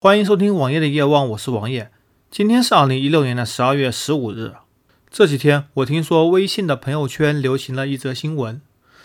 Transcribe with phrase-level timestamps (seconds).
[0.00, 1.90] 欢迎收听网页的夜望，我是王爷。
[2.30, 4.52] 今天是二零一六年的十二月十五日。
[5.10, 8.60] 这几天我听说微信的朋友圈流行了一则新闻，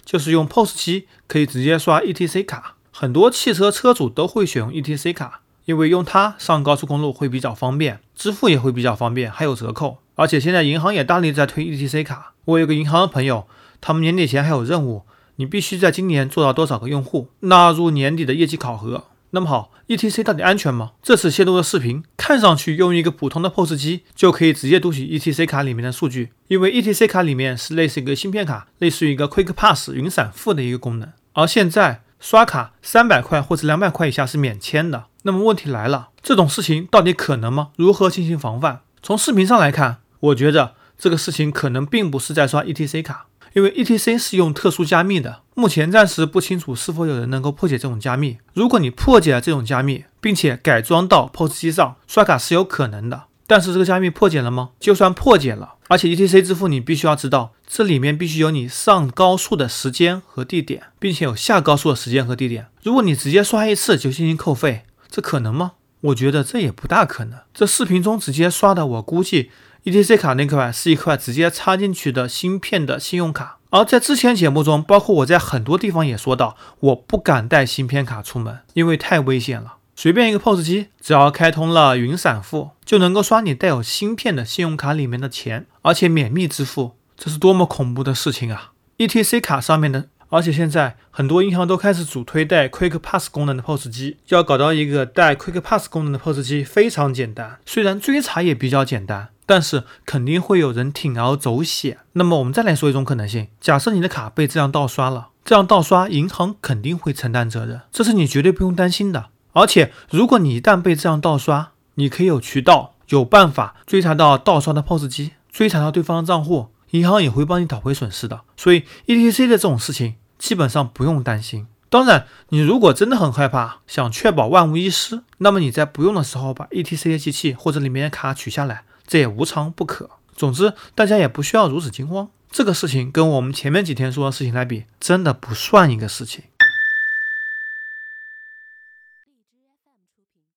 [0.06, 9.98] 就是用 POS 机可以直接刷 ETC 卡，很多汽车车主都会选用 ETC 卡，因为用它上高速公路会比较方便，支付也会比较方便，还有折扣。
[10.14, 12.36] 而且现在银行也大力在推 ETC 卡。
[12.46, 13.48] 我有个银行的朋友，
[13.82, 15.02] 他们年底前还有任务，
[15.38, 19.06] 你必须在今年做到多少个用户，纳入年底的业绩考核。
[19.36, 20.92] 那么好，ETC 到底安全吗？
[21.02, 31.12] 这次泄露的视频看上去用一个普通的 POS 机就可以直接读取 ETC 卡里面的数据，因为 ETC 卡里面是类似一个芯片卡，类似于一个 Quick Pass 云闪付的一个功能。
[31.34, 35.06] 而现在刷卡三百块或者两百块以下是免签的。
[35.24, 37.70] 那么问题来了，这种事情到底可能吗？
[37.76, 38.82] 如何进行防范？
[39.02, 43.26] 从视频上来看，我觉得这个事情可能并不是在刷 ETC 卡。
[43.54, 48.38] 因为 ETC 是用特殊加密的，目前暂时不清楚是否有人能够破解这种加密。
[48.54, 53.24] 如果你破解了这种加密，并且改装到 POS 机上刷卡是有可能的。
[53.46, 54.70] 但是这个加密破解了吗？
[54.80, 62.68] 就算破解了，而且 ETC 支付你必须要知道，这里面必须有你上高速的时间和地点，并且有下高速的时间和地点。
[62.82, 65.74] 如果你直接刷一次就进行扣费，这可能吗？
[66.02, 67.40] 我觉得这也不大可能。
[67.54, 69.52] 这视频中直接刷的，我估计。
[69.84, 79.78] ETC 卡那块是一块直接插进去的芯片的信用卡，而在之前节目中，包括我在很多地方也说到，我不敢带芯片卡出门，因为太危险了。
[79.96, 99.30] 随便一个 POS 机，只要开通了云闪付，就能够刷你带有芯片的信用卡里面的钱，而且免密支付，这是多么恐怖的事情啊！ETC 卡上面的，而且现在很多银行都开始主推带 Quick Pass 功能的 POS 机，要搞到一个带 Quick Pass 功能的 POS 机非常简单，虽然追查也比较简单。
[99.46, 102.00] 但是肯定会有人铤而走险。
[102.14, 109.28] 那么我们再来说一种可能性：假设你的卡被这样盗刷了，这样盗刷银行肯定会承担责任，这是你绝对不用担心的。
[109.54, 118.42] 而且如果你一旦被这样盗刷，你可以有渠道、有办法追查到盗刷的 POS 机，追查到对方的账户，银行也会帮你讨回损失的。
[118.58, 121.68] 所以 ETC 的这种事情基本上不用担心。
[121.90, 128.86] 当然，你如果真的很害怕，想确保万无一失，那么你在不用的时候把 ETC 的机器或者里面的卡取下来。
[129.06, 130.10] 这也无常不可。
[130.36, 132.30] 总之，大家也不需要如此惊慌。
[132.52, 136.44] 这个事情跟我们前面几天说的事情来比，真的不算一个事情。